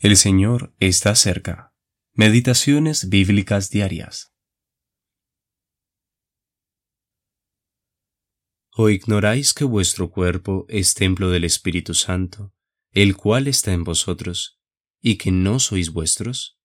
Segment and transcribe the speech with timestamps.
[0.00, 1.74] El Señor está cerca.
[2.12, 4.32] Meditaciones bíblicas diarias.
[8.76, 12.54] ¿O ignoráis que vuestro cuerpo es templo del Espíritu Santo,
[12.92, 14.60] el cual está en vosotros,
[15.00, 16.60] y que no sois vuestros?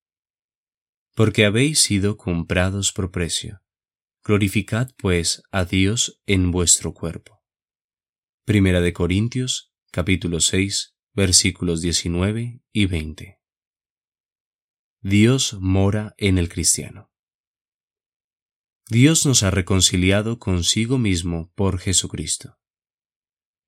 [1.16, 3.64] Porque habéis sido comprados por precio.
[4.24, 7.44] Glorificad pues a Dios en vuestro cuerpo.
[8.46, 13.40] Primera de Corintios, capítulo 6, versículos 19 y 20.
[15.02, 17.12] Dios mora en el cristiano.
[18.90, 22.60] Dios nos ha reconciliado consigo mismo por Jesucristo.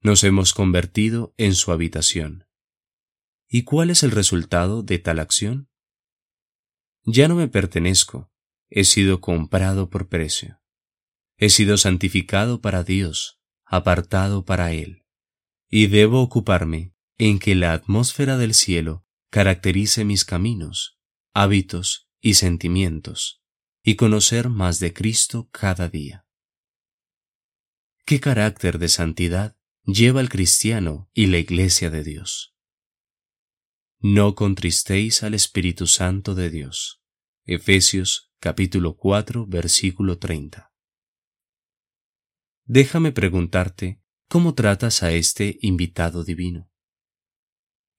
[0.01, 2.47] Nos hemos convertido en su habitación.
[3.47, 5.69] ¿Y cuál es el resultado de tal acción?
[7.03, 8.31] Ya no me pertenezco,
[8.69, 10.61] he sido comprado por precio.
[11.37, 15.05] He sido santificado para Dios, apartado para Él,
[15.69, 20.99] y debo ocuparme en que la atmósfera del cielo caracterice mis caminos,
[21.33, 23.41] hábitos y sentimientos,
[23.83, 26.25] y conocer más de Cristo cada día.
[28.05, 32.55] ¿Qué carácter de santidad lleva el cristiano y la iglesia de Dios?
[33.99, 37.01] No contristéis al Espíritu Santo de Dios.
[37.45, 40.71] Efesios capítulo 4 versículo 30.
[42.65, 46.71] Déjame preguntarte, ¿cómo tratas a este invitado divino?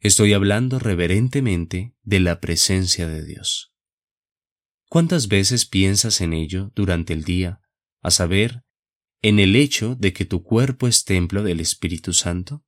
[0.07, 3.75] Estoy hablando reverentemente de la presencia de Dios.
[4.89, 7.61] ¿Cuántas veces piensas en ello durante el día,
[8.03, 8.63] a saber,
[9.21, 12.65] en el hecho de que tu cuerpo es templo del Espíritu Santo?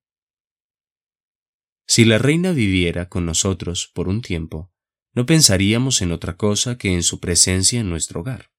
[1.87, 4.73] Si la reina viviera con nosotros por un tiempo,
[5.15, 8.51] no pensaríamos en otra cosa que en su presencia en nuestro hogar.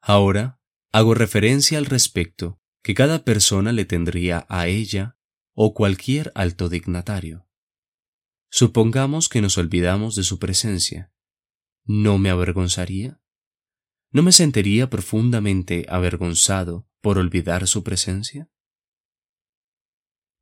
[0.00, 0.60] Ahora
[0.92, 5.15] hago referencia al respecto que cada persona le tendría a ella
[5.58, 7.48] o cualquier alto dignatario.
[8.50, 11.14] Supongamos que nos olvidamos de su presencia.
[11.84, 13.22] ¿No me avergonzaría?
[14.10, 18.50] ¿No me sentiría profundamente avergonzado por olvidar su presencia?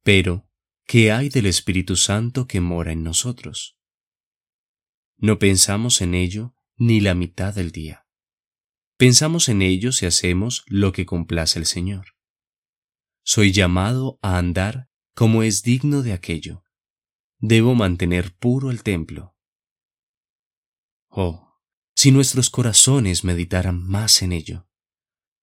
[0.02, 0.50] Pero,
[0.84, 3.78] ¿qué hay del Espíritu Santo que mora en nosotros?
[5.16, 8.08] No pensamos en ello ni la mitad del día.
[8.96, 12.16] Pensamos en ello si hacemos lo que complace el Señor.
[13.22, 16.64] Soy llamado a andar como es digno de aquello.
[17.38, 19.36] Debo mantener puro el templo.
[21.08, 21.54] Oh,
[21.94, 24.68] si nuestros corazones meditaran más en ello.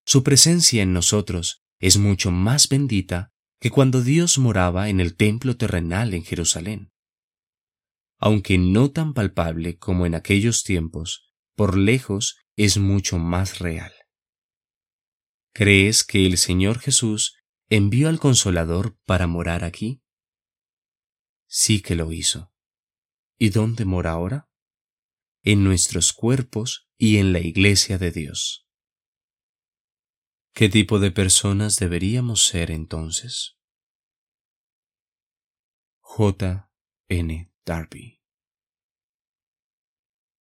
[0.06, 5.56] Su presencia en nosotros es mucho más bendita que cuando Dios moraba en el templo
[5.56, 6.92] terrenal en Jerusalén.
[8.18, 13.94] Aunque no tan palpable como en aquellos tiempos, por lejos es mucho más real.
[15.54, 17.36] ¿Crees que el Señor Jesús
[17.72, 20.04] envió al Consolador para morar aquí?
[21.48, 22.54] Sí que lo hizo.
[23.40, 24.50] ¿Y dónde mora ahora?
[25.42, 28.68] En nuestros cuerpos y en la iglesia de Dios.
[30.54, 33.58] ¿Qué tipo de personas deberíamos ser entonces?
[36.02, 36.70] J.
[37.08, 37.54] N.
[37.66, 38.21] Darby